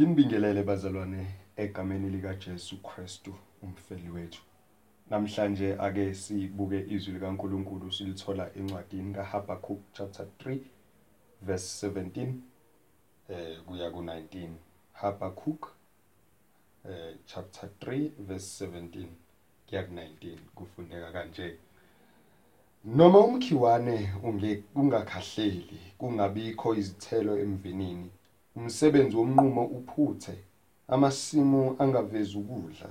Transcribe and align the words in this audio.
Nginibingelele 0.00 0.62
bazalwane 0.62 1.26
egameni 1.56 2.10
lika 2.10 2.34
Jesu 2.34 2.82
Kristu 2.82 3.34
umfeli 3.62 4.10
wethu. 4.10 4.42
Namhlanje 5.10 5.76
ake 5.78 6.14
sibuke 6.14 6.86
izwi 6.88 7.12
likaNkuluNkulu 7.12 7.92
silithola 7.92 8.50
encwadini 8.56 9.14
kaHabakuk 9.14 9.80
chapter 9.92 10.26
3 10.38 10.58
verse 11.42 11.88
17 11.88 12.32
eh 13.28 13.58
kuya 13.66 13.90
ku19. 13.90 14.48
Habakuk 14.92 15.72
eh 16.88 17.16
chapter 17.26 17.68
3 17.80 18.10
verse 18.18 18.66
17 18.66 19.06
kuya 19.68 19.82
ku19 19.82 20.38
kufundeka 20.54 21.12
kanje. 21.12 21.56
Noma 22.84 23.18
umkhiwane 23.18 24.12
unge 24.22 24.62
ungakhahleli 24.74 25.80
kungabikho 25.98 26.74
izithelo 26.74 27.38
emvinini 27.38 28.10
umsebenzi 28.60 29.16
womnqumo 29.16 29.64
uphuthe 29.78 30.34
amasimu 30.94 31.62
angavezi 31.82 32.34
ukudla 32.42 32.90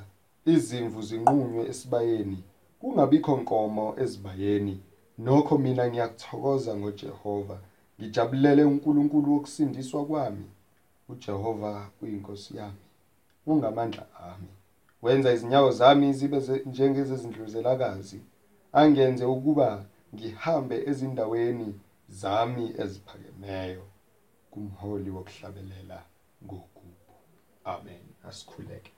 izimvu 0.53 0.99
zinqunywe 1.07 1.61
esibayeni 1.71 2.39
kungabikho 2.79 3.33
nkomo 3.41 3.85
ezibayeni. 4.03 4.75
Nokho 5.25 5.53
mina 5.63 5.83
ngiyakuthokoza 5.89 6.71
ngoJehova 6.79 7.57
ngijabulele 7.97 8.63
uNkulunkulu 8.71 9.27
wokusindiswa 9.33 10.05
kwami. 10.09 10.47
uJehova 11.11 11.89
uyinkosi 12.01 12.57
yami 12.57 12.83
ungamandla 13.47 14.05
ami. 14.31 14.51
Wenza 15.01 15.33
izinyawo 15.33 15.71
zami 15.71 16.13
zibe 16.13 16.39
njengezezindluzelakazi 16.65 18.19
angenze 18.79 19.25
ukuba 19.25 19.67
ngihambe 20.13 20.75
ezindaweni 20.89 21.69
zami 22.19 22.65
eziphakemeyo. 22.83 23.83
Kumholi 24.51 25.09
wokuhlabelela 25.09 26.03
ngokubo. 26.43 27.13
Amen. 27.65 28.03
Asikhuleke. 28.27 28.91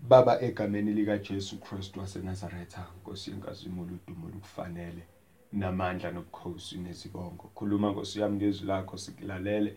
Baba 0.00 0.40
egameni 0.40 0.92
lika 0.92 1.18
Jesu 1.18 1.60
Kristu 1.60 2.00
waseNazaretha 2.00 2.86
Nkosi 3.00 3.30
yenkazimulo 3.30 3.98
udumo 4.06 4.28
lukufanele 4.28 5.02
namandla 5.52 6.10
nobukhosi 6.10 6.78
nezibongo. 6.78 7.50
Khuluma 7.54 7.90
Nkosi 7.90 8.20
yami 8.20 8.36
ngezwi 8.36 8.66
lakho 8.66 8.98
sikulalele 8.98 9.76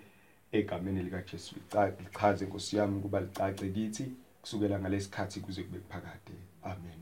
egameni 0.52 1.04
lika 1.04 1.22
Jesu 1.22 1.56
lichaze 2.00 2.46
Nkosi 2.46 2.78
yami 2.78 3.02
kuba 3.02 3.20
licace 3.20 3.70
kithi 3.70 4.12
kusukela 4.42 4.80
ngalesikhathi 4.80 5.40
kuze 5.40 5.64
kube 5.64 5.80
kuphakade 5.80 6.34
amen. 6.64 7.00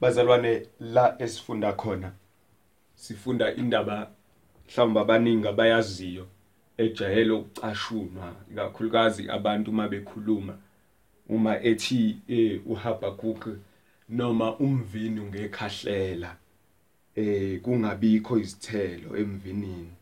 Bazalwane 0.00 0.66
la 0.80 1.22
esifunda 1.22 1.72
khona 1.72 2.12
sifunda 2.94 3.54
indaba 3.54 4.10
mhlawumbe 4.68 5.00
abaningi 5.00 5.48
abayaziyo 5.48 6.26
ejayele 6.78 7.32
ukucashunwa 7.32 8.34
kakhulukazi 8.54 9.30
abantu 9.30 9.70
uma 9.70 9.88
bekhuluma 9.88 10.54
uma 11.28 11.62
ethi 11.62 12.18
eh 12.28 12.60
uHabakuk 12.66 13.48
noma 14.08 14.56
umvini 14.56 15.20
ungekhahlela 15.20 16.36
eh 17.16 17.60
kungabikho 17.60 18.38
izithelo 18.38 19.16
emvinini 19.16 19.92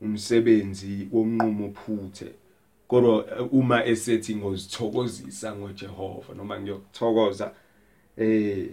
umsebenzi 0.00 1.08
womnqumo 1.12 1.66
uphuthe 1.66 2.32
kodwa 2.88 3.24
uma 3.50 3.84
esethi 3.84 4.36
ngozithokozisa 4.36 5.56
ngoJehova 5.56 6.34
noma 6.34 6.60
ngiyokuthokoza 6.60 7.54
eh 8.16 8.68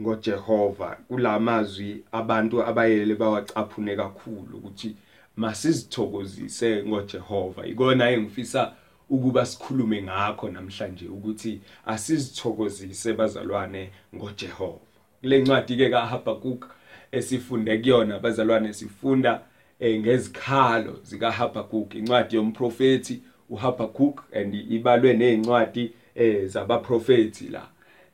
ngoJehova 0.00 0.96
kulamazwi 1.08 2.04
abantu 2.12 2.62
abayele 2.62 3.14
bawacaphune 3.14 3.96
kakhulu 3.96 4.56
ukuthi 4.56 4.96
masizithokozise 5.36 6.82
ngoJehova. 6.86 7.66
Ikona 7.66 8.10
engifisa 8.10 8.72
ukuba 9.10 9.46
sikhulume 9.46 10.02
ngakho 10.02 10.48
namhlanje 10.50 11.08
ukuthi 11.08 11.60
asizithokozise 11.86 13.12
bazalwane 13.12 13.90
ngoJehova. 14.14 14.78
Kule 15.20 15.38
ncwadi 15.38 15.76
ke 15.76 15.90
kaHabakuk 15.90 16.66
esifunde 17.12 17.78
kuyona 17.78 18.18
bazalwane 18.18 18.72
sifunda 18.72 19.40
ngezikhalo 19.82 20.98
zikaHabakuk 21.02 21.94
incwadi 21.94 22.36
yomprofeti 22.36 23.22
uHabakuk 23.50 24.24
and 24.32 24.54
ibalwe 24.54 25.12
nezincwadi 25.14 25.92
zabaprofeti 26.46 27.48
la. 27.48 27.71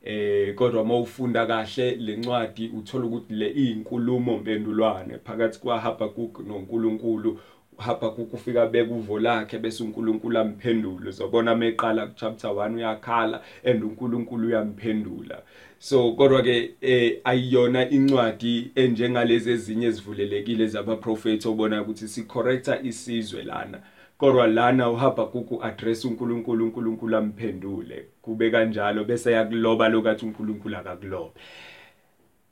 Eh 0.09 0.55
kodwa 0.55 0.85
mawufunda 0.85 1.47
kahle 1.47 1.97
lencwadi 1.97 2.69
uthola 2.79 3.05
ukuthi 3.05 3.35
le 3.35 3.49
iyinkulumo 3.51 4.37
mpendulwane 4.39 5.19
phakathi 5.25 5.61
kwaHabakuk 5.61 6.41
noNkulunkulu. 6.47 7.41
uHabakuk 7.79 8.35
ufika 8.35 8.67
beka 8.67 8.95
uvo 8.95 9.19
lakhe 9.19 9.59
bese 9.59 9.85
uNkulunkulu 9.85 10.39
amphendule 10.39 11.09
uzobona 11.09 11.55
meqala 11.55 12.07
ku 12.07 12.15
chapter 12.17 12.51
1 12.51 12.75
uyakhala 12.75 13.43
and 13.65 13.85
uNkulunkulu 13.85 14.49
uyamphendula. 14.49 15.43
So 15.79 16.13
kodwa 16.13 16.43
ke 16.43 16.75
eh 16.81 17.21
ayiyona 17.25 17.91
incwadi 17.91 18.71
enjengalezi 18.75 19.51
ezinye 19.51 19.87
ezivulelekile 19.87 20.67
zabaprofeti 20.67 21.49
obona 21.49 21.83
ukuthi 21.83 22.09
si 22.09 22.23
correcta 22.23 22.83
isizwe 22.83 23.43
lana. 23.43 23.79
Kodwa 24.19 24.47
lana 24.47 24.91
uHabakuk 24.91 25.65
address 25.65 26.05
uNkulunkulu 26.05 26.65
uNkulunkulu 26.65 27.17
amphendule. 27.17 28.05
Kube 28.23 28.51
kanjalo 28.51 29.05
bese 29.05 29.33
yakuloba 29.33 29.89
lokathi 29.89 30.27
uNkulunkulu 30.27 30.77
akakulobe. 30.77 31.41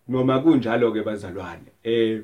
Noma 0.09 0.39
kunjalo 0.41 0.93
ke 0.93 1.03
bazalwane 1.03 1.73
eh 1.85 2.23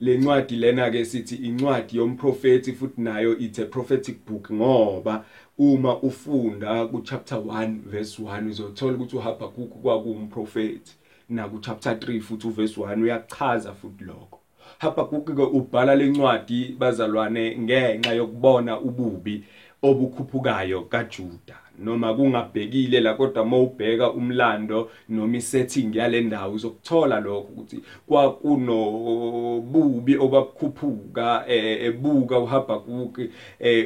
lencwadi 0.00 0.56
lena 0.56 0.90
ke 0.90 1.04
sithi 1.04 1.34
incwadi 1.34 1.96
yomprofeti 1.96 2.72
futhi 2.72 3.00
nayo 3.00 3.38
it's 3.38 3.58
a 3.58 3.64
prophetic 3.64 4.24
book 4.26 4.50
ngoba 4.52 5.24
uma 5.58 5.98
ufunda 6.02 6.86
ku 6.86 7.00
chapter 7.00 7.38
1 7.38 7.78
verse 7.86 8.22
1 8.22 8.48
uzothola 8.48 8.96
ukuthi 8.96 9.16
uHabakuk 9.16 9.82
kwakuwumprofeti 9.82 10.92
na 11.28 11.48
ku 11.48 11.58
chapter 11.58 11.94
3 11.94 12.20
futhi 12.20 12.46
u 12.46 12.50
verse 12.50 12.80
1 12.80 13.02
uyachaza 13.02 13.72
futhi 13.72 14.04
lokho. 14.04 14.40
Habakuk 14.78 15.34
ke 15.36 15.42
ubhala 15.42 15.94
lencwadi 15.94 16.76
bazalwane 16.78 17.56
ngenxa 17.58 18.12
yokubona 18.14 18.80
ububi 18.80 19.44
obukhuphukayo 19.82 20.82
kaJuda. 20.92 21.67
Noma 21.78 22.14
kungabhekile 22.14 23.00
la 23.00 23.14
kodwa 23.14 23.44
mawubheka 23.44 24.12
umlando 24.12 24.90
noma 25.08 25.36
isetting 25.36 25.96
yale 25.96 26.20
ndawo 26.20 26.54
uzokuthola 26.54 27.20
lokho 27.20 27.38
ukuthi 27.38 27.80
kwakunobubi 28.06 30.16
obakhuphuka 30.16 31.44
ebuka 31.48 32.38
uHabakuk 32.38 33.20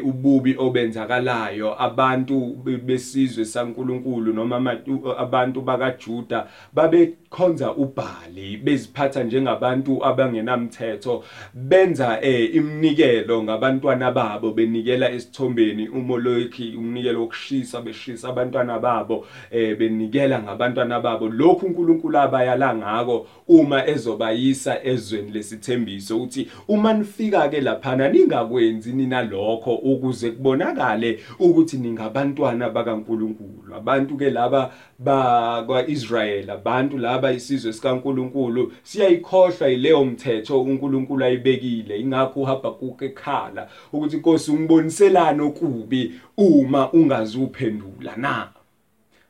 ububi 0.05 0.57
obenzakalayo. 0.59 1.83
Abantu 1.83 2.57
besizwe 2.85 3.45
saNkuluNkulu 3.45 4.33
noma 4.33 4.77
abantu 5.19 5.61
bakaJuda 5.61 6.49
babekhonza 6.73 7.75
uBhali 7.75 8.57
beziphatha 8.57 9.25
njengabantu 9.25 10.07
abangenamthetho 10.07 11.25
benza 11.55 12.21
iminikelo 12.21 13.43
ngabantwana 13.43 14.13
babo 14.13 14.53
benikela 14.53 15.13
esithombeni 15.13 15.89
umoloki 15.89 16.75
umnikelo 16.77 17.21
wokushisa 17.21 17.82
beshisa 17.83 18.29
abantwana 18.29 18.79
babo 18.79 19.27
eh 19.51 19.77
benikela 19.77 20.43
ngabantwana 20.43 21.01
babo. 21.01 21.29
Lokhu 21.29 21.67
uNkulunkulu 21.67 22.19
abayala 22.19 22.75
ngako 22.75 23.27
uma 23.49 23.87
ezobayisa 23.87 24.85
ezweni 24.85 25.31
lesithembiso 25.31 26.23
uthi 26.23 26.49
uma 26.69 26.93
nifika 26.93 27.49
ke 27.49 27.61
laphana 27.61 28.09
ningakwenzi 28.09 28.93
nina 28.93 29.23
lokho 29.23 29.75
ukuze 29.75 30.31
kubonakale 30.31 31.21
ukuthi 31.39 31.77
ningabantwana 31.77 32.71
bakaNkulunkulu. 32.71 33.75
Abantu 33.77 34.17
ke 34.17 34.31
laba 34.31 34.73
bakwaIsrael 35.05 36.51
abantu 36.51 36.99
laba 36.99 37.33
isizwe 37.33 37.73
sikaNkulunkulu 37.73 38.73
siyayikhohlwa 38.83 39.69
ileyo 39.69 40.05
mthetho 40.05 40.63
uNkulunkulu 40.63 41.25
ayibekile. 41.25 42.01
Ingakho 42.01 42.41
uHabakuk 42.41 43.03
ekhala 43.03 43.69
ukuthi 43.93 44.17
inkosi 44.17 44.51
ungiboniselana 44.51 45.43
okubi 45.43 46.13
uma 46.37 46.93
ungazuphendula 46.93 48.17
na? 48.17 48.49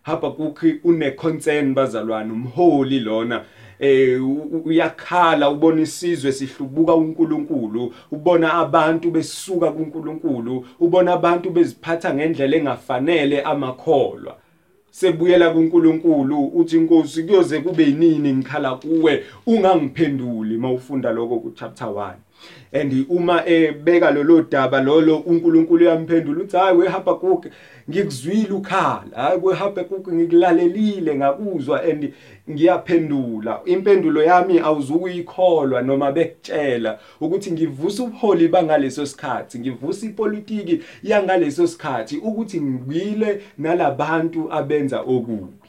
Habakuk 0.03 0.63
une 0.85 1.11
concern 1.11 1.75
bazalwane 1.75 2.33
umholi 2.33 3.01
lona 3.01 3.45
eh 3.81 4.21
uyakhala 4.65 5.51
ubona 5.51 5.81
isizwe 5.83 6.33
sihlubuka 6.33 6.95
uNkulunkulu 6.95 7.95
ubona 8.13 8.55
abantu 8.55 9.11
besuka 9.11 9.73
kuNkulunkulu 9.73 10.67
ubona 10.81 11.13
abantu 11.13 11.51
beziphatha 11.51 12.15
ngendlela 12.15 12.57
engafanele 12.57 13.43
amakholwa. 13.43 14.42
Sebuyela 14.93 15.51
kuNkulunkulu 15.51 16.47
uthi 16.47 16.77
inkosi 16.77 17.23
kuyoze 17.23 17.61
kube 17.61 17.85
yinini 17.85 18.33
ngikhala 18.33 18.75
kuwe? 18.75 19.25
Ungangiphenduli 19.47 20.57
mawufunda 20.57 21.11
lokho 21.11 21.37
ku 21.37 21.51
chapter 21.51 21.89
1 21.89 22.13
and 22.73 23.07
uma 23.09 23.43
ebeka 23.47 24.11
lolo 24.11 24.43
daba 24.43 24.81
lolo 24.81 25.17
uNkulunkulu 25.17 25.85
uyamphendula 25.85 26.43
uthi 26.43 26.57
hayi 26.57 26.77
weHabakuk 26.77 27.47
ngikuzwile 27.91 28.51
ukhala. 28.51 29.17
Hayi 29.17 29.41
weHabakuk 29.43 30.09
ngikulalelile 30.09 31.15
ngakuzwa 31.15 31.83
and 31.83 32.13
ngiyaphendula. 32.51 33.61
Impendulo 33.65 34.23
yami 34.23 34.59
awuzukuyikholwa 34.59 35.83
noma 35.83 36.13
bekutshela 36.13 36.99
ukuthi 37.21 37.53
ngivusa 37.53 38.03
ubuholi 38.03 38.49
bangaleso 38.49 39.07
sikhathi 39.07 39.59
ngivusa 39.59 40.07
ipolitiki 40.07 40.81
yangaleso 41.03 41.67
sikhathi 41.67 42.17
ukuthi 42.17 42.61
ngibile 42.61 43.43
nalabantu 43.59 44.53
abenza 44.53 45.01
okubi. 45.01 45.69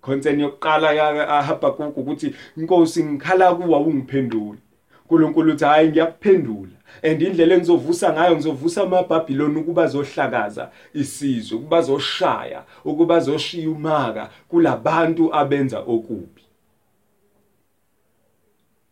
Concern 0.00 0.40
yokuqala 0.40 0.92
yaHabakuk 0.92 1.96
ukuthi 1.96 2.34
inkosi 2.56 3.04
ngikhala 3.04 3.54
kuwa 3.54 3.80
ungiphendule 3.80 4.58
uNkulunkulu 5.04 5.52
uthi 5.52 5.64
hayi 5.64 5.88
ngiyakuphendula. 5.88 6.70
And 7.02 7.22
indlela 7.22 7.54
engizovusa 7.54 8.12
ngayo 8.12 8.34
ngizovusa 8.34 8.82
amabhabhiloni 8.82 9.58
ukuba 9.60 9.86
zohlakaza 9.86 10.70
isizwe 10.94 11.58
ukuba 11.58 11.82
zoshaya 11.82 12.62
ukuba 12.84 13.20
zoshiya 13.20 13.70
umaka 13.70 14.30
kulabantu 14.48 15.34
abenza 15.34 15.78
okubi. 15.78 16.42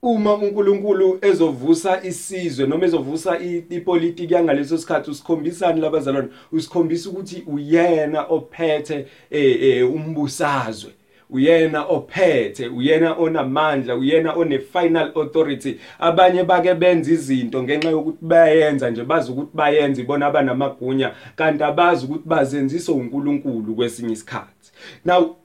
Uma 0.02 0.34
uNkulunkulu 0.34 1.18
ezovusa 1.22 2.02
isizwe 2.04 2.66
noma 2.66 2.84
ezovusa 2.86 3.38
ipolitiki 3.70 4.34
yangaleso 4.34 4.78
sikhathi 4.78 5.10
usikhombisani 5.10 5.80
labazalwane? 5.80 6.28
Usikhombisa 6.52 7.10
ukuthi 7.10 7.44
uyena 7.46 8.22
ophethe 8.22 9.06
eh, 9.30 9.62
eh, 9.62 9.94
umbusazwe. 9.94 10.92
Uyena 11.32 11.84
ophethe 11.84 12.68
uyena 12.68 13.14
onamandla 13.18 13.96
uyena 13.96 14.34
one 14.34 14.58
final 14.58 15.12
authority. 15.14 15.78
Abanye 15.98 16.44
bake 16.44 16.74
benza 16.74 17.12
izinto 17.12 17.62
ngenxa 17.62 17.90
yokuthi 17.90 18.18
bayenza 18.20 18.90
nje 18.90 19.04
bazi 19.04 19.32
ukuthi 19.32 19.50
bayenza 19.54 20.00
ibona 20.00 20.26
abanamagunya 20.26 21.14
kanti 21.36 21.64
abazi 21.64 22.06
ukuthi 22.06 22.28
bazenziswa 22.28 22.94
uNkulunkulu 22.94 23.74
kwesinye 23.74 24.12
isikhathi. 24.12 24.72
Now 25.04 25.36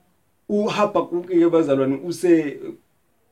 uHabakuk 0.50 1.28
ke 1.28 1.50
bazalwane 1.50 2.00
use 2.08 2.60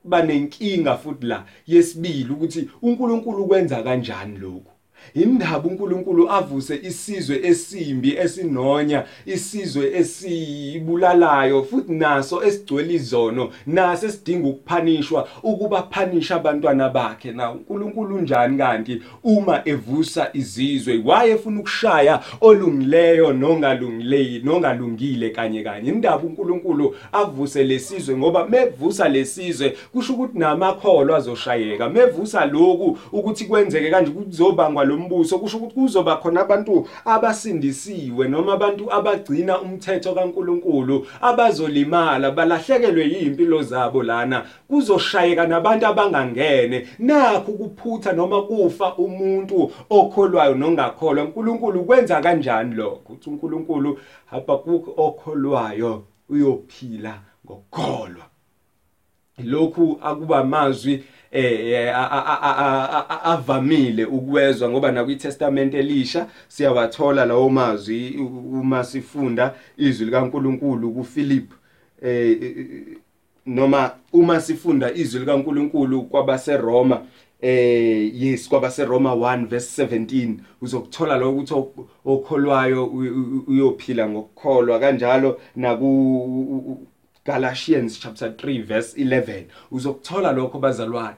banenkinga 0.04 0.98
futhi 0.98 1.26
la. 1.26 1.46
Yesibili 1.68 2.30
ukuthi 2.34 2.70
uNkulunkulu 2.82 3.48
kwenza 3.48 3.84
kanjani 3.84 4.38
lokho 4.38 4.75
indaba 5.14 5.70
uNkulunkulu 5.70 6.32
avuse 6.32 6.80
isizwe 6.84 7.40
esimbi 7.44 8.18
esinonya 8.18 9.04
isizwe 9.26 9.98
esibulalayo 9.98 11.64
futhi 11.64 11.94
naso 11.94 12.44
esigcwele 12.44 12.94
izono 12.94 13.50
naso 13.68 14.08
esidinga 14.08 14.48
ukuphanishwa 14.48 15.28
ukuba 15.44 15.84
phanisha 15.84 16.36
abantwana 16.36 16.90
bakhe. 16.90 17.32
Na 17.32 17.52
uNkulunkulu 17.52 18.20
njani 18.22 18.58
kanti 18.58 19.02
uma 19.24 19.62
evusa 19.66 20.30
izizwe 20.34 21.02
waye 21.06 21.32
efuna 21.32 21.60
ukushaya 21.60 22.22
olungileyo 22.42 23.34
nongalungileyo 23.34 24.42
nongalungile 24.44 25.30
kanye 25.30 25.64
kanye. 25.64 25.90
Indaba 25.90 26.24
uNkulunkulu 26.24 26.96
avuse 27.12 27.64
lesizwe 27.64 28.18
ngoba 28.18 28.48
mevusa 28.48 29.10
lesizwe 29.10 29.78
kusho 29.94 30.14
ukuthi 30.14 30.40
namakholo 30.40 31.16
azoshayeka. 31.16 31.90
Mevusa 31.90 32.46
lokhu 32.46 32.98
ukuthi 33.12 33.46
kwenzeke 33.46 33.90
kanje 33.90 34.12
kuzobangwa 34.12 34.86
lo 34.86 34.95
mbuso 34.96 35.40
kusho 35.40 35.58
ukuthi 35.58 35.76
kuzoba 35.76 36.16
khona 36.18 36.42
abantu 36.42 36.88
abasindisiwe 37.06 38.28
noma 38.28 38.54
abantu 38.54 38.94
abagcina 38.94 39.62
umthetho 39.62 40.14
kaNkuluNkulu 40.14 41.08
abazolimala 41.22 42.32
balahlekelwe 42.32 43.06
yimpilo 43.06 43.64
zabo 43.64 44.04
lana. 44.04 44.46
Kuzoshayeka 44.68 45.48
nabantu 45.48 45.86
abangangene. 45.88 46.88
Nakho 47.00 47.52
kuphutha 47.52 48.14
noma 48.14 48.42
kufa 48.42 48.96
umuntu 48.96 49.72
okholwayo 49.90 50.56
nongakholwa. 50.56 51.24
uNkulunkulu 51.24 51.84
kwenza 51.84 52.22
kanjani 52.22 52.76
lokho? 52.76 53.14
Uthi 53.14 53.30
uNkulunkulu 53.30 54.00
Habakuk 54.26 55.00
okholwayo 55.00 56.04
uyophila 56.30 57.22
ngokukholwa. 57.46 58.35
Lokhu 59.44 60.00
akuba 60.02 60.38
amazwi 60.40 61.04
eh 61.32 61.94
avamile 63.24 64.06
ukwezwa 64.06 64.70
ngoba 64.70 64.92
na 64.92 65.04
kwiTestament 65.04 65.74
elisha 65.74 66.28
siyawathola 66.48 67.26
lawo 67.26 67.50
mazwi 67.50 68.16
uma 68.54 68.84
sifunda 68.84 69.56
izwi 69.78 70.06
likaNkuluNkulu 70.06 70.92
kuPhilip 70.92 71.52
eh 72.02 72.38
noma 73.46 73.92
uma 74.14 74.42
sifunda 74.42 74.94
izwi 74.94 75.20
likaNkuluNkulu 75.20 76.04
kwabaseRoma 76.04 77.02
eh 77.42 78.24
yes 78.24 78.50
kwabaseRoma 78.50 79.12
1 79.12 79.46
verse 79.46 79.86
17 79.86 80.34
uzokuthola 80.62 81.18
lokho 81.18 81.32
ukuthi 81.32 81.54
okholwayo 82.06 82.86
uyophila 83.48 84.10
ngokukholwa 84.10 84.80
kanjalo 84.80 85.40
naku 85.56 86.88
Galatians 87.26 88.00
chapter 88.00 88.30
3 88.30 88.62
verse 88.62 88.94
11 88.98 89.44
uzokuthola 89.72 90.32
lokho 90.32 90.60
bazalwane. 90.60 91.18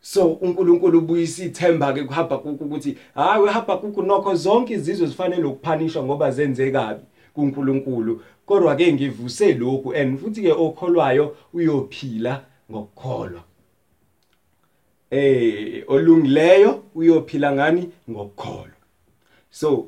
So 0.00 0.32
uNkulunkulu 0.32 0.98
ubuyisa 0.98 1.44
ithemba 1.44 1.92
ke 1.92 2.04
kuhamba 2.04 2.38
ukuthi 2.38 2.96
hayi 3.14 3.42
wehamba 3.42 3.76
kuku 3.76 4.02
nokho 4.02 4.34
zonke 4.34 4.74
izizwe 4.74 5.06
zifanele 5.06 5.44
ukuphanisha 5.44 6.02
ngoba 6.02 6.30
zenze 6.30 6.70
kabi 6.70 7.04
kuNkulunkulu. 7.34 8.22
Kodwa 8.46 8.76
ke 8.76 8.92
ngivuse 8.92 9.54
lokhu 9.54 9.94
and 9.94 10.18
futhi 10.18 10.42
ke 10.42 10.52
okholwayo 10.52 11.36
uyophila 11.52 12.44
ngokukholwa. 12.70 13.44
Eh 15.10 15.84
olungileyo 15.88 16.82
uyophila 16.94 17.52
ngani? 17.52 17.90
Ngokukholwa. 18.10 18.76
So 19.50 19.86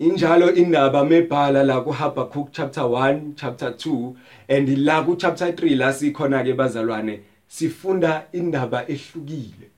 injalo 0.00 0.54
indaba 0.54 1.04
mebhala 1.04 1.62
la 1.62 1.80
kuHabakuk 1.80 2.48
chapter 2.52 2.84
1 2.84 3.34
chapter 3.36 3.68
2 3.68 4.14
and 4.48 4.78
la 4.78 5.02
ku 5.02 5.16
chapter 5.16 5.52
3 5.52 5.76
la 5.76 5.92
sikhona 5.92 6.42
ke 6.42 6.54
bazalwane 6.56 7.20
sifunda 7.46 8.24
indaba 8.32 8.84
ehlukile. 8.88 9.68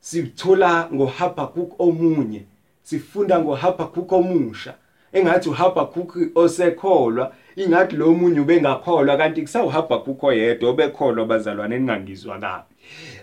Sithola 0.00 0.88
ngoHabakuk 0.92 1.80
omunye 1.80 2.42
sifunda 2.82 3.40
ngoHabakuk 3.40 4.12
omusha. 4.12 4.74
Engathi 5.12 5.48
uHabakuk 5.48 6.16
osekholwa 6.34 7.32
ingathi 7.56 7.96
lo 7.96 8.12
munye 8.12 8.40
ubengakholwa 8.40 9.16
kanti 9.16 9.42
kusawuHabakuk 9.42 10.22
oyedwa 10.24 10.70
obekholwa 10.70 11.26
bazalwane 11.26 11.78
ningangizwa 11.78 12.38
kabi. 12.38 12.74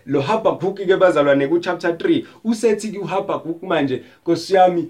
Lo 0.06 0.22
Habakuk 0.22 0.76
ke 0.76 0.98
bazalwane 0.98 1.48
ku 1.48 1.60
chapter 1.60 1.92
3 1.92 2.26
usethi 2.44 2.88
kuHabakuk 2.88 3.64
manje 3.64 4.04
nkosiyami 4.24 4.90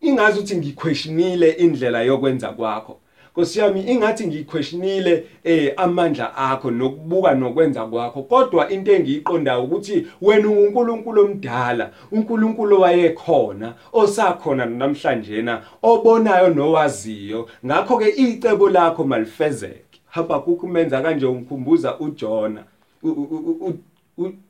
ingazi 0.00 0.38
ukuthi 0.38 0.56
ngiquestionile 0.56 1.50
indlela 1.50 2.02
yokwenza 2.02 2.48
kwakho. 2.48 2.96
Nkosi 3.32 3.58
yami 3.58 3.80
ingathi 3.80 4.26
ngiquestionile 4.26 5.24
eh 5.44 5.72
amandla 5.76 6.36
akho 6.36 6.70
nokubuka 6.70 7.34
nokwenza 7.34 7.86
kwakho. 7.86 8.22
Kodwa 8.22 8.70
into 8.70 8.92
engiyiqondayo 8.92 9.64
ukuthi 9.64 10.06
wena 10.22 10.48
uNkulunkulu 10.48 11.24
omdala 11.24 11.90
uNkulunkulu 12.12 12.80
wayekhona 12.80 13.74
osakhona 13.92 14.66
namhlanje 14.66 15.42
na 15.42 15.62
obonayo 15.82 16.48
nowaziyo. 16.48 17.48
Ngakho 17.66 17.98
ke 17.98 18.08
icebo 18.08 18.68
lakho 18.68 19.04
malifezeke. 19.04 20.00
Habakuk 20.06 20.62
menza 20.64 21.02
kanje 21.02 21.26
ungikhumbuza 21.26 21.98
uJona 21.98 22.64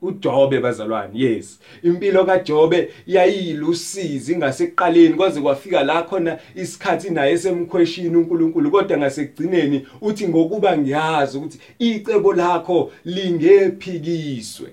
uJobe 0.03 0.61
bazalwane 0.61 1.11
yes. 1.15 1.61
Impilo 1.83 2.25
kaJobe 2.25 2.89
yayilusizi 3.07 4.37
ngasekuqaleni 4.37 5.15
kwaze 5.15 5.41
kwafika 5.41 5.85
la 5.85 6.03
khona 6.03 6.39
isikhathi 6.55 7.11
naye 7.11 7.39
semkhweshini 7.39 8.17
uNkulunkulu 8.17 8.71
kodwa 8.71 8.99
ngasekugcineni 8.99 9.87
uthi 10.01 10.29
ngokuba 10.29 10.79
ngiyazi 10.79 11.39
ukuthi 11.39 11.61
icebo 11.79 12.33
lakho 12.33 12.93
lingephikiswe. 13.05 14.69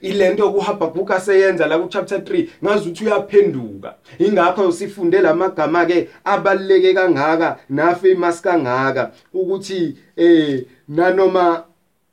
Ilento 0.00 0.52
kuHabakuk 0.52 1.10
aseyenza 1.10 1.66
la 1.66 1.78
ku 1.78 1.88
chapter 1.88 2.18
3 2.18 2.46
ngazi 2.64 2.88
ukuthi 2.88 3.04
uyaphenduka. 3.04 3.94
Ingakho 4.18 4.72
sifunde 4.72 5.20
lamagama 5.20 5.86
ke 5.86 6.08
abaleke 6.24 6.94
kangaka 6.94 7.58
na 7.68 7.94
famous 7.94 8.42
kangaka 8.42 9.12
ukuthi 9.34 9.96
eh 10.16 10.64
nanoma 10.88 11.64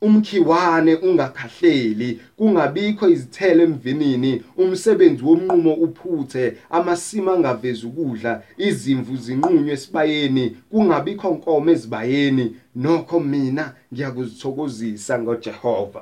umkhiwane 0.05 0.93
ungakhahleli 1.07 2.09
kungabikho 2.37 3.05
izithelo 3.15 3.61
emvinini 3.63 4.31
umsebenzi 4.57 5.23
womnqumo 5.27 5.73
uphuthe 5.85 6.45
amasima 6.77 7.29
angavezi 7.33 7.83
ukudla 7.89 8.31
izimvu 8.67 9.13
zinqunywe 9.23 9.71
esibayeni 9.77 10.45
kungabikho 10.71 11.27
nkomo 11.35 11.69
ezibayeni. 11.75 12.45
Nokho 12.83 13.19
mina 13.19 13.65
ngiyakuzithokozisa 13.93 15.13
ngoJehova. 15.19 16.01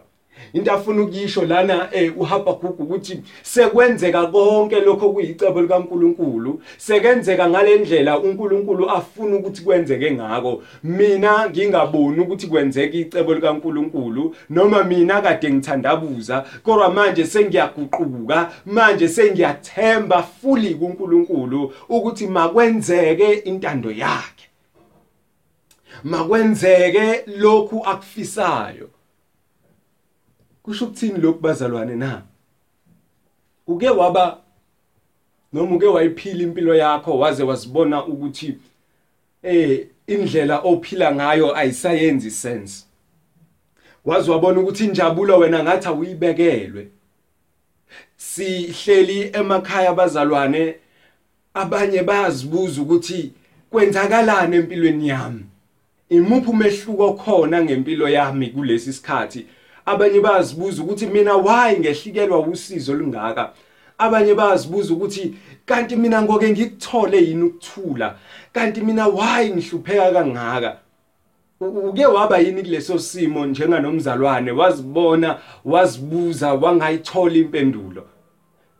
Into 0.53 0.73
afuna 0.73 1.01
ukuyisho 1.01 1.45
lana 1.45 1.89
eh 1.91 2.17
uHabakuk 2.17 2.79
ukuthi 2.79 3.23
sekwenzeka 3.41 4.27
konke 4.27 4.79
lokho 4.79 5.09
kuyicebo 5.09 5.61
likaNkuluNkulu. 5.61 6.61
Sekenzeka 6.77 7.49
ngalendlela 7.49 8.19
uNkulunkulu 8.19 8.89
afuna 8.89 9.35
ukuthi 9.35 9.61
kwenzeke 9.61 10.11
ngako. 10.11 10.63
Mina 10.83 11.49
ngingaboni 11.49 12.19
ukuthi 12.19 12.47
kwenzeka 12.47 12.97
icebo 12.97 13.33
likaNkuluNkulu 13.33 14.35
noma 14.49 14.83
mina 14.83 15.21
kade 15.21 15.51
ngithandabuza 15.51 16.45
kodwa 16.63 16.89
manje 16.89 17.25
sengiyaguquka 17.25 18.51
manje 18.65 19.07
sengiyathemba 19.07 20.23
fully 20.23 20.75
kuNkulunkulu 20.75 21.73
ukuthi 21.89 22.27
makwenzeke 22.27 23.33
intando 23.33 23.91
yakhe. 23.91 24.49
Makwenzeke 26.03 27.23
lokhu 27.27 27.83
akufisayo. 27.85 28.89
Kusho 30.63 30.85
ukuthini 30.85 31.19
lokhu 31.19 31.39
bazalwane 31.39 31.95
na? 31.95 32.21
Uke 33.67 33.89
waba 33.89 34.37
noma 35.53 35.75
uke 35.75 35.85
wayiphila 35.85 36.43
impilo 36.43 36.75
yakho 36.75 37.19
waze 37.19 37.43
wasibona 37.43 38.05
ukuthi 38.05 38.57
eh 39.43 39.87
indlela 40.07 40.59
ophila 40.59 41.15
ngayo 41.15 41.57
ayisayenzi 41.57 42.31
sense. 42.31 42.85
Wazi 44.05 44.31
wabona 44.31 44.59
ukuthi 44.59 44.85
injabulo 44.85 45.37
wena 45.37 45.63
ngathi 45.63 45.87
awuyibekelwe. 45.87 46.87
Sihleli 48.17 49.29
emakhaya 49.33 49.89
abazalwane 49.89 50.75
abanye 51.53 52.03
bayazibuza 52.03 52.81
ukuthi 52.81 53.31
kwenzakalani 53.69 54.55
empilweni 54.55 55.07
yami? 55.07 55.45
Imuphi 56.09 56.49
umehluko 56.49 57.13
khona 57.13 57.63
ngempilo 57.63 58.09
yami 58.09 58.47
kulesi 58.47 58.93
sikhathi? 58.93 59.45
Abanye 59.85 60.19
bayazibuza 60.19 60.83
ukuthi 60.83 61.05
mina 61.07 61.35
why 61.35 61.79
ngehlikelwa 61.79 62.39
usizo 62.39 62.93
lungaka 62.93 63.51
abanye 63.97 64.33
bayazibuza 64.33 64.93
ukuthi 64.93 65.33
kanti 65.65 65.95
mina 65.95 66.21
ngoke 66.21 66.49
ngikuthole 66.49 67.17
yini 67.17 67.43
ukuthula? 67.43 68.15
Kanti 68.53 68.81
mina 68.81 69.07
why 69.07 69.49
ngihlupheka 69.49 70.11
kangaka? 70.11 70.77
Uke 71.59 72.05
waba 72.05 72.37
yini 72.37 72.63
kuleso 72.63 72.99
simo 72.99 73.45
njenganomzalwane? 73.45 74.51
Wazibona 74.51 75.37
wazibuza 75.65 76.53
wangayithola 76.53 77.35
impendulo. 77.35 78.03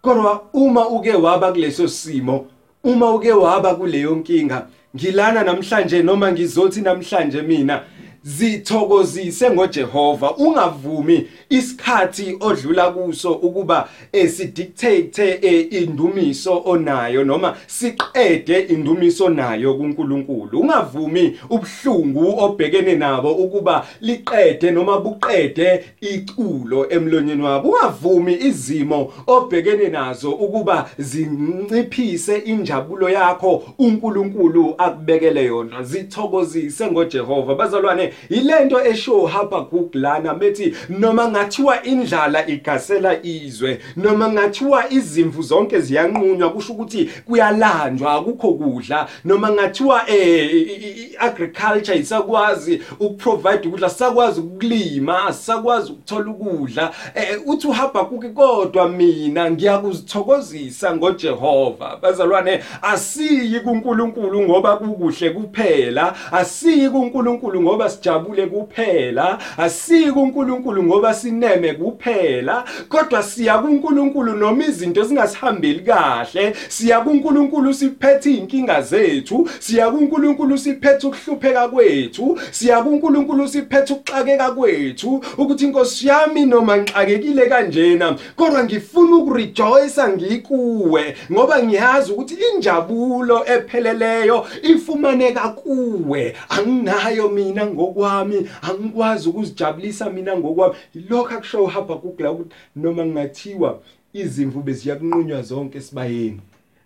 Kodwa 0.02 0.44
uma 0.54 0.88
uke 0.88 1.14
waba 1.14 1.52
kuleso 1.52 1.88
simo 1.88 2.46
uma 2.84 3.12
uke 3.12 3.32
waba 3.32 3.76
kuleyo 3.76 4.16
nkinga 4.16 4.68
ngilana 4.96 5.44
namhlanje 5.44 6.04
noma 6.04 6.32
ngizothi 6.32 6.82
namhlanje 6.82 7.42
mina 7.42 7.84
zithokozise 8.24 9.52
ngoJehova 9.52 10.36
ungavumi 10.36 11.28
isikhathi 11.58 12.38
odlula 12.40 12.92
kuso 12.92 13.32
ukuba 13.32 13.90
esidictate 14.12 15.40
eh, 15.42 15.68
indumiso 15.72 16.62
onayo 16.66 17.24
noma 17.24 17.56
siqede 17.68 18.60
indumiso 18.60 19.30
nayo 19.30 19.74
kuNkulunkulu. 19.74 20.60
Ungavumi 20.60 21.40
ubhlungu 21.50 22.40
obhekene 22.40 22.96
nabo 22.96 23.32
ukuba 23.32 23.86
liqede 24.02 24.72
noma 24.72 25.00
buqede 25.00 25.84
iculo 26.02 26.90
emlonyeni 26.90 27.42
wabo. 27.42 27.70
Ungavumi 27.70 28.34
izimo 28.34 29.14
obhekene 29.28 29.90
nazo 29.90 30.32
ukuba 30.32 30.90
zinciphise 30.98 32.38
injabulo 32.38 33.10
yakho 33.10 33.64
uNkulunkulu 33.80 34.76
akubekele 34.78 35.46
yona. 35.46 35.84
Zithokozise 35.84 36.88
ngoJehova. 36.92 37.56
Bazalwane 37.56 38.14
yilento 38.30 38.86
esho 38.86 39.26
Habakuk 39.26 39.96
lana 39.96 40.34
methi 40.34 40.74
noma 40.90 41.28
ngathiwa 41.44 41.84
indlala 41.84 42.48
igasela 42.48 43.24
izwe 43.24 43.80
noma 43.98 44.30
ngathiwa 44.30 44.90
izimvu 44.90 45.42
zonke 45.42 45.80
ziyanqunywa 45.80 46.50
kusho 46.50 46.74
ukuthi 46.74 47.10
kuyalanjwa 47.26 48.14
akukho 48.14 48.54
kudla. 48.54 49.08
Noma 49.26 49.52
ngathiwa 49.52 50.10
eh 50.10 51.16
agriculture 51.20 52.00
isakwazi 52.00 52.82
ukuprovide 53.00 53.68
ukudla 53.68 53.90
sakwazi 53.90 54.40
ukulima 54.40 55.26
asakwazi 55.26 55.92
ukuthola 55.92 56.32
ukudla. 56.32 56.92
Eh 57.16 57.40
uthi 57.46 57.68
uHabakuk 57.68 58.34
kodwa 58.34 58.90
mina 58.90 59.52
ngiyakuzithokozisa 59.52 60.96
ngoJehova. 60.96 61.98
Bazalwane 62.02 62.64
asiyi 62.82 63.60
kuNkulunkulu 63.60 64.42
ngoba 64.42 64.78
kukuhle 64.78 65.30
kuphela. 65.30 66.16
Asiyi 66.32 66.90
kuNkulunkulu 66.90 67.62
ngoba 67.62 67.90
sijabule 67.90 68.48
kuphela. 68.48 69.38
Asiyi 69.58 70.12
kuNkulunkulu 70.12 70.84
ngoba 70.84 71.14
sineme 71.34 71.74
kuphela 71.74 72.64
kodwa 72.90 73.24
siya 73.24 73.58
kuNkulunkulu 73.58 74.34
noma 74.34 74.66
izinto 74.66 75.04
zingasihambeli 75.04 75.80
kahle. 75.80 76.54
Siya 76.70 77.02
kuNkulunkulu 77.02 77.74
siphethe 77.74 78.32
inkinga 78.32 78.82
zethu 78.82 79.50
siya 79.60 79.92
kuNkulunkulu 79.92 80.58
siphethe 80.58 81.08
ukuhlupheka 81.08 81.68
kwethu 81.68 82.40
siya 82.52 82.82
kuNkulunkulu 82.82 83.48
siphethe 83.48 83.94
ukuxakeka 83.94 84.52
kwethu 84.52 85.24
ukuthi 85.38 85.64
inkosi 85.66 86.08
yami 86.08 86.46
noma 86.46 86.78
ngixakekile 86.78 87.46
kanjena 87.46 88.16
kodwa 88.36 88.64
ngifuna 88.64 89.16
ukurejoice 89.16 90.08
ngikuwe 90.10 91.16
ngoba 91.32 91.64
ngiyazi 91.64 92.12
ukuthi 92.12 92.38
injabulo 92.56 93.46
epheleleyo 93.46 94.46
ifumaneka 94.64 95.50
kuwe. 95.50 96.36
Anginayo 96.50 97.30
mina 97.30 97.68
ngokwami 97.68 98.50
angikwazi 98.62 99.30
ukuzijabulisa 99.30 100.10
mina 100.10 100.38
ngokwami. 100.38 100.76
Lokho 101.14 101.36
akusho 101.36 101.64
uHabakuk 101.64 102.20
la 102.20 102.32
ukuthi 102.32 102.56
noma 102.76 103.06
ngingathiwa 103.06 103.82
izimvu 104.14 104.60
beziyakunqunywa 104.62 105.42
zonke 105.42 105.78
esibayeni 105.78 106.42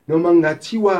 noma 0.07 0.33
ngingathiwa 0.33 0.95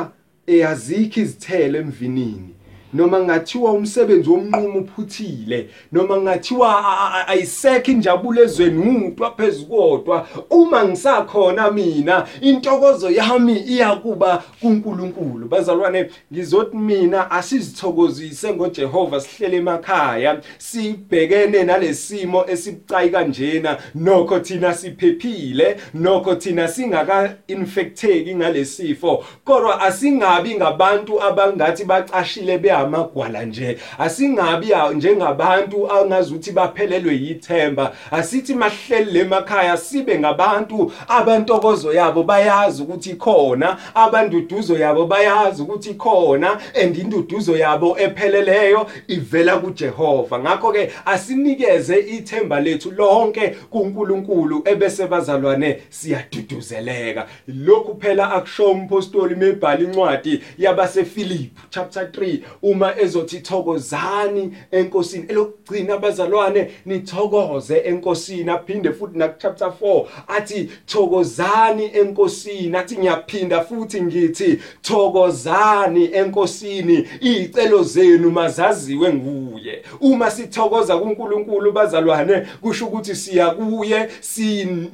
eyazikho 0.46 1.20
izithelo 1.20 1.78
emvinini 1.78 2.52
noma 2.92 3.20
ngathiwa 3.20 3.72
umsebenzi 3.72 4.30
womnqumo 4.30 4.78
uphuthile 4.78 5.68
noma 5.92 6.16
ngathiwa 6.20 7.28
ayisekho 7.28 7.90
injabulo 7.90 8.42
ezweni 8.42 9.06
uqwa 9.06 9.30
phezukodwa 9.30 10.28
uma 10.50 10.84
ngisakhona 10.84 11.70
mina 11.70 12.26
intokozo 12.40 13.10
yami 13.10 13.58
iyakuba 13.58 14.42
kuNkulunkulu. 14.60 15.48
Bazalwane 15.48 16.10
ngizothi 16.32 16.76
mina 16.76 17.30
asizithokozise 17.30 18.54
ngoJehova 18.54 19.20
sihlele 19.20 19.56
emakhaya 19.56 20.40
sibhekene 20.58 21.64
nalesimo 21.64 22.44
esibucayi 22.50 23.10
kanjena. 23.10 23.78
Nokho 23.94 24.40
thina 24.40 24.74
siphephile 24.74 25.76
nokho 25.94 26.34
thina 26.34 26.68
singaka 26.68 27.34
infecteki 27.48 28.34
ngalesifo. 28.34 29.24
Kodwa 29.44 29.80
asingabi 29.80 30.54
ngabantu 30.54 31.22
abangathi 31.22 31.84
bacashile 31.84 32.58
be 32.58 32.77
amagwala 32.78 33.44
nje. 33.44 33.78
Asingabi 33.98 34.66
njengabantu 34.94 35.92
angazuthi 35.92 36.52
baphelelwe 36.52 37.14
yithemba. 37.14 37.92
Asithi 38.10 38.54
mahleli 38.54 39.18
emakhaya 39.18 39.76
sibe 39.76 40.18
ngabantu 40.18 40.92
abantokozo 41.08 41.92
yabo 41.92 42.22
bayazi 42.22 42.82
ukuthi 42.82 43.14
khona 43.14 43.76
abanduduzo 43.94 44.78
yabo 44.78 45.06
bayazi 45.06 45.62
ukuthi 45.62 45.94
khona 45.94 46.58
and 46.82 46.96
induduzo 46.96 47.56
yabo 47.56 47.96
epheleleyo 47.98 48.86
ivela 49.08 49.56
kuJehova. 49.56 50.38
Ngakho 50.38 50.72
ke 50.72 50.90
asinikeze 51.06 51.98
ithemba 51.98 52.60
lethu 52.60 52.90
lonke 52.90 53.56
kuNkulunkulu 53.70 54.62
ebese 54.64 55.06
bazalwane 55.06 55.82
siyaduduzeleka. 55.90 57.26
Lokhu 57.48 57.96
phela 58.00 58.32
akusho 58.32 58.70
umpostoli 58.70 59.34
mebhala 59.34 59.80
incwadi 59.80 60.42
yabase 60.58 61.04
Philip 61.04 61.50
chapter 61.70 62.04
3 62.04 62.38
uma 62.70 63.00
ezothi 63.00 63.40
thokozani 63.40 64.52
enkosini. 64.70 65.24
Elokugcina 65.28 65.94
abazalwane 65.94 66.70
nithokoze 66.86 67.82
enkosini 67.84 68.50
aphinde 68.50 68.92
futhi 68.92 69.18
na 69.18 69.28
chapter 69.28 69.72
4 69.80 70.04
athi 70.28 70.70
thokozani 70.86 71.90
enkosini 71.94 72.76
athi 72.76 72.98
ngiyaphinda 72.98 73.60
futhi 73.60 74.02
ngithi 74.02 74.58
thokozani 74.82 76.10
enkosini 76.12 77.08
izicelo 77.20 77.82
zenu 77.82 78.30
mazaziwe 78.30 79.14
nguye. 79.14 79.82
Uma 80.00 80.30
sithokoza 80.30 80.96
kuNkulunkulu 80.98 81.72
bazalwane 81.72 82.46
kusho 82.60 82.86
ukuthi 82.86 83.14
siya 83.14 83.50
kuye 83.50 84.08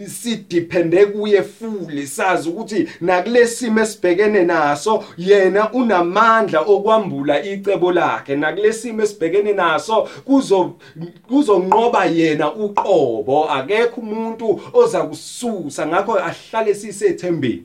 sidepende 0.06 1.06
kuye 1.06 1.42
fully. 1.42 2.06
Sazi 2.06 2.48
ukuthi 2.48 2.88
nakulesimo 3.00 3.80
esibhekene 3.80 4.42
naso 4.44 5.04
yena 5.18 5.72
unamandla 5.72 6.60
okwambula 6.60 7.44
icebo 7.64 7.92
lakhe 7.92 8.36
nakulesimo 8.36 9.02
esibhekene 9.02 9.52
naso 9.52 10.08
kuzo 10.24 10.74
kuzonqoba 11.28 12.04
yena 12.04 12.54
uqobo. 12.54 13.48
Akekho 13.50 14.00
umuntu 14.00 14.60
oza 14.72 15.02
kususa 15.02 15.86
ngakho 15.86 16.18
ahlale 16.18 16.74
sisethembeni. 16.74 17.64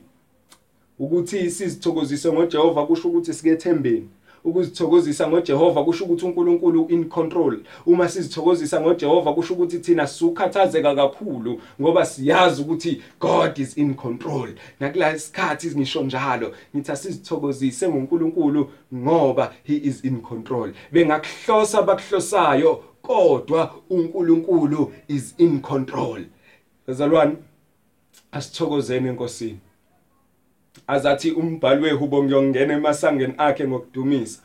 Ukuthi 0.98 1.50
sizithokozise 1.50 2.32
ngoJehova 2.32 2.86
kusho 2.86 3.08
ukuthi 3.08 3.34
sikethembeni 3.34 4.08
ukuzithokozisa 4.44 5.28
ngoJehova 5.28 5.84
kusho 5.84 6.04
ukuthi 6.04 6.26
uNkulunkulu 6.26 6.86
in 6.88 7.08
control. 7.08 7.58
Uma 7.86 8.08
sizithokozisa 8.08 8.80
ngoJehova 8.80 9.32
kusho 9.32 9.54
ukuthi 9.54 9.78
thina 9.78 10.06
sukhathazeka 10.06 10.94
kakhulu 10.94 11.60
ngoba 11.80 12.06
siyazi 12.06 12.62
ukuthi 12.62 13.02
God 13.20 13.58
is 13.58 13.76
in 13.76 13.94
control. 13.94 14.48
Nakula 14.80 15.14
isikhathi 15.14 15.70
ngisho 15.76 16.02
njalo 16.02 16.54
ngithi 16.76 16.92
asizithokozise 16.92 17.88
ngoNkulunkulu 17.88 18.70
ngoba 18.94 19.52
he 19.64 19.76
is 19.76 20.04
in 20.04 20.20
control. 20.20 20.72
Bengakuhlosa 20.92 21.82
bakuhlosayo 21.82 22.84
kodwa 23.02 23.74
uNkulunkulu 23.90 24.92
is 25.08 25.34
in 25.38 25.60
control. 25.60 26.20
Bazalwane 26.86 27.36
asithokozeni 28.32 29.08
enkosini 29.08 29.58
azathi 30.86 31.30
umbhali 31.30 31.82
wehubo 31.82 32.24
ngiyongena 32.24 32.74
emasangeni 32.74 33.34
akhe 33.38 33.64
ngokudumisa. 33.68 34.40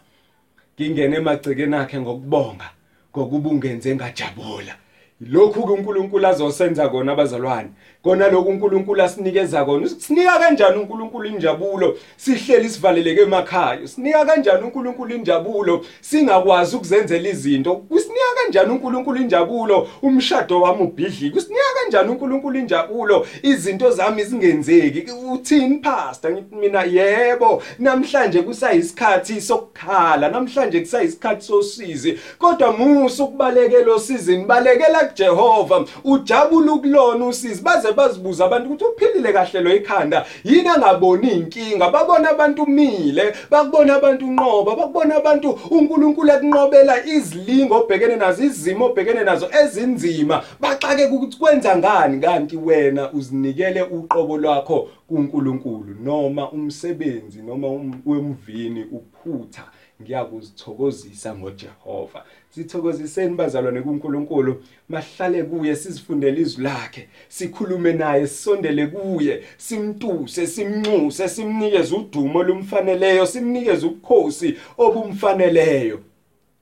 Ngingene 0.76 1.16
emagcekeni 1.18 1.76
akhe 1.76 1.98
ngokubonga 2.00 2.68
ngokuba 3.12 3.50
ungenze 3.50 3.96
ngajabula. 3.96 4.76
Lokhu 5.22 5.64
ke 5.66 5.72
uNkulunkulu 5.72 6.28
azosenza 6.28 6.90
kona 6.90 7.12
abazalwane. 7.12 7.70
Kona 8.04 8.28
lokhu 8.28 8.50
uNkulunkulu 8.50 9.02
asinikeza 9.02 9.66
kona. 9.66 9.88
Sinika 9.90 10.40
kanjani 10.40 10.78
uNkulunkulu 10.78 11.26
injabulo? 11.26 11.98
Sihleli 12.18 12.70
sivaleleke 12.70 13.22
emakhaya. 13.22 13.88
Sinika 13.88 14.26
kanjani 14.26 14.64
uNkulunkulu 14.64 15.16
injabulo? 15.16 15.86
Singakwazi 16.02 16.76
ukuzenzela 16.76 17.30
izinto. 17.30 17.76
Kusinika 17.76 18.26
kanjani 18.44 18.72
uNkulunkulu 18.72 19.22
injabulo? 19.22 19.88
Umshado 20.02 20.62
wami 20.62 20.84
ubhidliki 20.84 21.32
kusinika 21.32 21.64
kanjani 21.84 22.10
uNkulunkulu 22.10 22.60
injabulo? 22.60 23.28
Izinto 23.44 23.92
zami 23.92 24.24
zingenzeki. 24.24 25.12
Uthini 25.32 25.78
pastor? 25.78 26.32
Ngithi 26.32 26.56
mina 26.56 26.84
yebo. 26.84 27.64
Namhlanje 27.80 28.42
kusayisikhathi 28.42 29.42
sokukhala. 29.42 30.30
Namhlanje 30.30 30.80
kusayisikhathi 30.80 31.46
sosizi. 31.46 32.20
Kodwa 32.38 32.72
musu 32.72 33.24
ukubalekela 33.24 33.94
osizini 33.94 34.46
balekela 34.46 35.05
kuJehova 35.06 35.86
ujabula 36.04 36.74
ukulona 36.74 37.26
usizi. 37.26 37.62
Baze 37.62 37.92
bazibuza 37.92 38.46
abantu 38.46 38.70
ukuthi 38.70 38.86
uphilile 38.86 39.34
kahle 39.34 39.62
lo 39.62 39.76
ikhanda? 39.76 40.26
Yini 40.44 40.68
angaboni 40.68 41.32
inkinga? 41.32 41.90
Babona 41.90 42.30
abantu 42.30 42.64
umile 42.64 43.36
bakubona 43.52 43.96
abantu 43.96 44.28
unqoba 44.28 44.76
bakubona 44.76 45.16
abantu 45.16 45.60
uNkulunkulu 45.72 46.32
ekunqobela 46.32 47.06
izilingo 47.06 47.76
obhekene 47.76 48.16
nazo 48.16 48.44
izimo 48.44 48.86
obhekene 48.86 49.24
nazo 49.24 49.50
ezinzima. 49.64 50.44
Baxake 50.60 51.06
ukuthi 51.06 51.38
kwenza 51.38 51.78
ngani? 51.78 52.20
Kanti 52.20 52.58
wena 52.58 53.12
uzinikele 53.14 53.82
uqobo 53.82 54.38
lwakho 54.38 54.90
kuNkulunkulu 55.08 55.96
noma 56.04 56.52
umsebenzi 56.52 57.42
noma 57.42 57.68
wemvini 58.06 58.84
uphutha. 58.92 59.64
Ngiyakuzithokozisa 60.02 61.36
ngoJehova. 61.36 62.24
Sithokoziseni 62.56 63.36
bazalwane 63.36 63.82
kuNkulunkulu 63.82 64.64
mahlale 64.90 65.44
kuye 65.44 65.76
sizifundele 65.76 66.42
izwi 66.42 66.64
lakhe 66.64 67.08
sikhulume 67.28 67.94
naye 67.94 68.28
sisondele 68.28 68.88
kuye 68.88 69.44
simtuse 69.58 70.48
simnxuse 70.48 71.30
simnikeze 71.30 71.96
udumo 71.96 72.44
lumfaneleyo 72.44 73.26
simnikeze 73.26 73.86
ubukhosi 73.86 74.56
obumfaneleyo. 74.78 76.00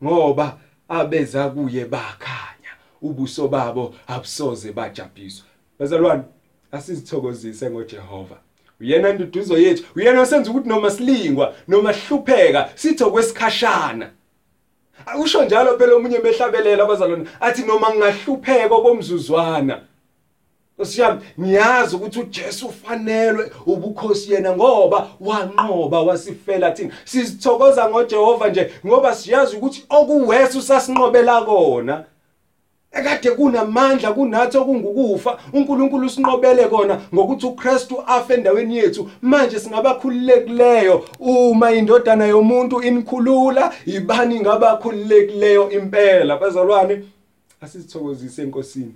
Ngoba 0.03 0.57
abeza 0.89 1.49
kuye 1.49 1.85
bakhanya 1.85 2.73
ubuso 3.01 3.47
babo 3.47 3.95
abusoze 4.07 4.71
bajabhiswa. 4.71 5.45
Bazalwane 5.79 6.23
asizithokozise 6.71 7.69
ngoJehova. 7.69 8.37
Uyena 8.81 9.13
nduduzo 9.13 9.57
yethu 9.57 9.83
uyena 9.95 10.21
osenza 10.21 10.51
ukuthi 10.51 10.69
noma 10.69 10.91
silingwa 10.91 11.55
noma 11.67 11.93
sihlupheka 11.93 12.69
sitho 12.75 13.11
kwesikhashana 13.11 14.09
usho 15.19 15.45
njalo 15.45 15.77
phela 15.77 15.95
omunye 15.95 16.19
behlabelela 16.19 16.83
abazalwane 16.83 17.25
athi 17.39 17.61
noma 17.63 17.89
ngingahlupheka 17.89 18.75
komzuzwana. 18.83 19.79
Osiyami 20.79 21.21
ngiyazi 21.39 21.95
ukuthi 21.95 22.19
uJesu 22.19 22.67
ufanelwe 22.67 23.51
ubukhosi 23.65 24.33
yena 24.33 24.55
ngoba 24.55 25.07
wanqoba 25.19 26.01
wasifela 26.01 26.71
thina. 26.71 26.93
Sizithokoza 27.05 27.89
ngoJehova 27.89 28.49
nje 28.49 28.71
ngoba 28.85 29.15
siyazi 29.15 29.55
ukuthi 29.55 29.85
okuwesu 29.89 30.61
sasinqobela 30.61 31.41
kona. 31.41 32.05
Ekade 32.93 33.31
kunamandla 33.31 34.13
kunathi 34.13 34.57
okungukufa 34.57 35.39
uNkulunkulu 35.53 36.07
usinqobele 36.07 36.67
kona 36.67 37.01
ngokuthi 37.13 37.45
uKristu 37.45 38.01
afe 38.07 38.33
endaweni 38.33 38.77
yethu. 38.77 39.09
Manje 39.21 39.59
singabakhululekileyo. 39.59 41.05
Uma 41.19 41.71
indodana 41.71 42.25
yomuntu 42.25 42.81
inikhulula 42.81 43.73
ibani 43.85 44.39
ngabakhululekileyo 44.39 45.69
impela? 45.69 46.37
Bazalwane 46.37 47.03
asizithokozise 47.61 48.41
enkosini. 48.41 48.93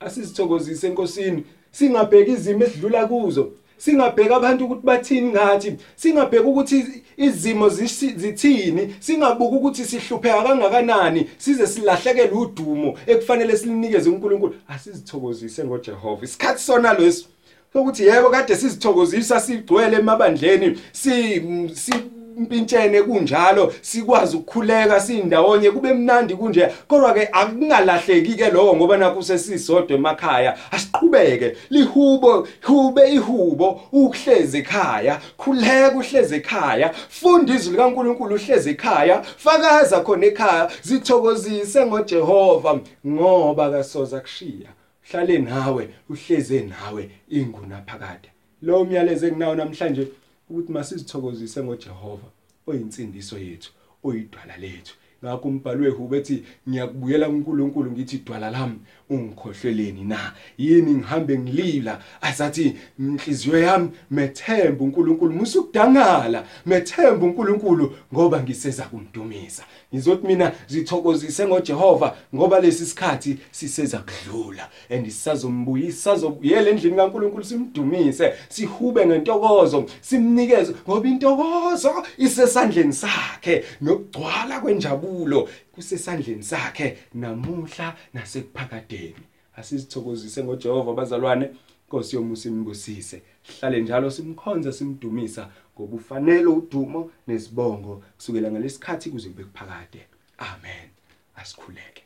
Asizithokozise 0.00 0.86
enkosini. 0.86 1.44
Singabheki 1.72 2.30
izimo 2.30 2.64
esidlula 2.64 3.06
kuzo. 3.06 3.52
Singabheka 3.78 4.36
abantu 4.36 4.64
ukuthi 4.64 4.86
bathini 4.86 5.30
ngathi 5.30 5.76
singabheka 5.96 6.44
ukuthi 6.44 6.84
izimo 7.16 7.68
zithini 7.68 8.94
singabuka 9.00 9.56
ukuthi 9.56 9.84
sihlupheka 9.84 10.42
kangakanani 10.42 11.26
size 11.38 11.66
silahlekele 11.66 12.30
udumo 12.30 12.98
ekufanele 13.06 13.56
silinikeze 13.56 14.10
uNkulunkulu. 14.10 14.54
Asizithokozise 14.68 15.64
ngoJehova. 15.64 16.24
Isikhathi 16.24 16.62
sona 16.62 16.94
leso 16.94 17.26
sokuthi 17.72 18.02
yebo 18.02 18.30
kade 18.30 18.56
sizithokozisa 18.56 19.40
sigcwele 19.40 19.96
emabandleni 19.96 20.78
si 20.92 21.94
impintshene 22.38 23.02
kunjalo 23.02 23.74
sikwazi 23.80 24.36
ukukhuleka 24.36 25.00
sindawonye 25.00 25.70
kube 25.70 25.92
mnandi 25.92 26.34
kunje. 26.34 26.68
Kodwa 26.88 27.14
ke 27.14 27.28
akungalahleki 27.32 28.34
ke 28.34 28.50
lokho 28.50 28.76
ngoba 28.76 28.96
nakho 28.96 29.22
sesisodwa 29.22 29.96
emakhaya. 29.96 30.58
Asiqhubeke. 30.70 31.56
Lihubo 31.70 32.48
hube 32.62 33.12
ihubo 33.12 33.80
ukuhleze 33.92 34.58
ekhaya. 34.58 35.20
Khuleka 35.36 35.96
uhleze 35.96 36.36
ekhaya. 36.36 36.94
Funda 37.08 37.54
izwi 37.54 37.72
likaNkuluNkulu 37.72 38.34
uhleze 38.34 38.70
ekhaya. 38.70 39.22
Fakaza 39.22 40.00
khona 40.00 40.26
ekhaya. 40.26 40.70
Zithokozise 40.82 41.86
ngoJehova. 41.86 42.80
Ngoba 43.06 43.70
kasoza 43.70 44.20
kushiya 44.20 44.68
hlale 45.10 45.38
nawe 45.38 45.88
uhleze 46.10 46.60
nawe. 46.60 47.10
Inguna 47.30 47.82
phakade 47.86 48.28
lo 48.62 48.84
myalezo 48.84 49.26
enginawo 49.26 49.54
namhlanje 49.54 50.08
ukuthi 50.50 50.72
masizithokozise 50.72 51.62
ngoJehova 51.64 52.28
oyinsindiso 52.66 53.38
yethu 53.38 53.70
oyidwala 54.04 54.56
lethu. 54.56 54.94
Ngakho 55.24 55.48
umbhalo 55.48 55.80
wehubo 55.84 56.16
ethi 56.16 56.44
ngiyakubuyela 56.68 57.26
kuNkulunkulu 57.30 57.90
ngithi 57.92 58.16
idwala 58.16 58.50
lami. 58.50 58.78
Ungikhohleleni 59.10 60.04
na? 60.04 60.32
Yini 60.58 60.94
ngihambe 60.94 61.38
ngilila? 61.38 62.02
Asathi 62.20 62.76
inhliziyo 62.98 63.58
yami 63.58 63.88
methemba 64.10 64.84
uNkulunkulu 64.84 65.32
musukudangala 65.32 66.44
methemba 66.66 67.26
uNkulunkulu 67.26 67.94
ngoba 68.14 68.42
ngiseza 68.42 68.82
kumdumisa 68.82 69.64
ngizothi 69.94 70.26
mina 70.26 70.52
zithokozise 70.66 71.46
ngoJehova 71.46 72.16
ngoba 72.34 72.60
lesi 72.60 72.86
sikhathi 72.86 73.38
siseza 73.50 73.98
kudlula. 73.98 74.68
And 74.90 75.06
sisazombuyisa 75.06 76.14
sizobuyela 76.14 76.70
endlini 76.70 76.96
kaNkulunkulu 76.96 77.44
simdumise 77.44 78.32
sihube 78.48 79.06
ngentokozo 79.06 79.86
simnikeze 80.00 80.74
ngoba 80.88 81.08
intokozo 81.08 82.04
isesandleni 82.18 82.92
sakhe. 82.92 83.64
Nokugcwala 83.80 84.60
kwenjabulo 84.60 85.48
kusesandleni 85.78 86.42
sakhe 86.42 86.98
namuhla 87.14 87.96
nasekuphakadeni 88.14 89.24
asizithokozise 89.56 90.44
ngoJehova 90.44 90.92
bazalwane. 90.92 91.50
Nkosi 91.88 92.16
yomusa 92.16 92.48
imbusise 92.48 93.22
hlale 93.60 93.80
njalo 93.80 94.10
simkhonza 94.10 94.72
simdumisa 94.72 95.50
ngobufanele 95.74 96.46
udumo 96.46 97.10
nesibongo 97.26 98.02
kusukela 98.16 98.50
ngalesikhathi 98.50 99.10
kuze 99.10 99.28
kube 99.28 99.44
kuphakade. 99.44 100.00
Amen. 100.38 100.88
Asikhuleke. 101.36 102.02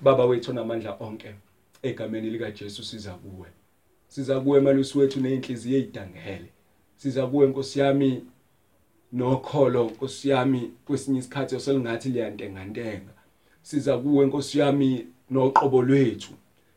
Baba 0.00 0.24
wethu 0.24 0.52
namandla 0.52 0.96
onke 1.00 1.34
egameni 1.82 2.30
lika 2.30 2.50
Jesu 2.50 2.84
siza 2.84 3.12
kuwe. 3.12 3.48
Siza 4.08 4.40
kuwe 4.40 4.60
malusi 4.60 4.98
wethu 4.98 5.20
nezinhliziyo 5.20 5.78
ezidangele 5.78 6.48
siza 6.96 7.26
kuwe 7.26 7.46
Nkosi 7.46 7.80
yami. 7.80 8.24
Nokholo 9.14 9.84
Nkosi 9.84 10.28
yami 10.28 10.70
kwesinye 10.86 11.18
isikhathi 11.18 11.56
oselingathi 11.56 12.08
liyantengantenga. 12.08 13.14
Siza 13.62 13.98
kuwe 13.98 14.26
Nkosi 14.26 14.58
yami 14.58 15.06
noqobo 15.30 15.82
lwethu. 15.82 16.32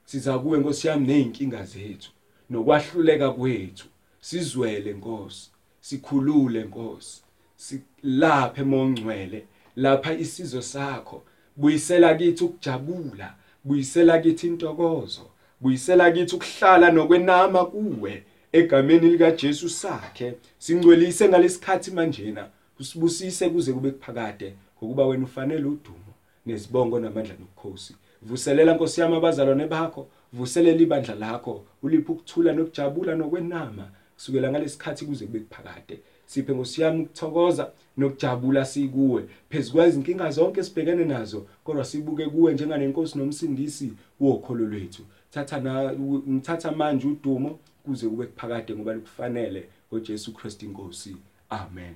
Siza 0.05 0.39
kuwe 0.39 0.59
Nkosi 0.59 0.87
yami 0.87 1.07
nezinkinga 1.07 1.63
zethu. 1.63 2.11
Nokwahluleka 2.49 3.31
kwethu. 3.31 3.87
Sizwele 4.19 4.93
Nkosi. 4.93 5.51
Sikhulule 5.81 6.63
Nkosi. 6.63 7.21
Silaphe 7.55 8.63
mongcwele. 8.63 9.45
Lapha 9.75 10.13
isizo 10.13 10.61
sakho. 10.61 11.23
Buyisela 11.55 12.15
kithi 12.15 12.43
ukujabula. 12.43 13.35
Buyisela 13.63 14.19
kithi 14.19 14.47
intokozo. 14.47 15.21
Buyisela 15.61 16.11
kithi 16.11 16.35
ukuhlala 16.35 16.91
nokwenama 16.91 17.65
kuwe. 17.65 18.23
Egameni 18.57 19.09
lika 19.09 19.31
Jesu 19.31 19.69
sakhe 19.69 20.33
singcwelise 20.59 21.29
ngalesikhathi 21.29 21.91
manjena 21.91 22.47
usibusise 22.79 23.49
kuze 23.49 23.73
kube 23.73 23.91
kuphakade 23.91 24.53
ngokuba 24.77 25.05
wena 25.05 25.23
ufanele 25.23 25.65
udumo 25.65 26.13
nezibongo 26.45 26.99
namandla 26.99 27.33
nobukhosi. 27.33 27.95
Vuselela 28.21 28.73
nkosi 28.73 29.01
yami 29.01 29.15
abazalwane 29.15 29.67
bakho 29.67 30.07
vuselela 30.33 30.81
ibandla 30.81 31.15
lakho 31.15 31.63
uliphe 31.83 32.11
ukuthula 32.11 32.53
nokujabula 32.53 33.15
nokwenama 33.15 33.89
kusukela 34.15 34.51
ngalesikhathi 34.51 35.05
kuze 35.05 35.25
kube 35.25 35.39
kuphakade. 35.39 35.99
Siphe 36.25 36.55
ngosiyami 36.55 37.01
ukuthokoza 37.01 37.71
nokujabula 37.97 38.65
sikuwe. 38.65 39.23
Phezukwa 39.49 39.87
izinkinga 39.87 40.31
zonke 40.31 40.63
sibhekene 40.63 41.05
nazo 41.05 41.45
kodwa 41.63 41.85
sibuke 41.85 42.25
kuwe 42.25 42.53
njenganenkosi 42.53 43.17
nomsindisi 43.17 43.93
wokholo 44.19 44.65
lwethu. 44.65 45.03
Thatha 45.31 45.59
na 45.59 45.93
ngithatha 45.93 46.71
manje 46.71 47.07
udumo 47.07 47.59
kuze 47.87 48.09
kube 48.09 48.25
kuphakade 48.25 48.75
ngoba 48.75 48.93
kufanele 48.99 49.69
ngoJesu 49.87 50.33
Kristu 50.33 50.65
inkosi. 50.65 51.15
Amen. 51.49 51.95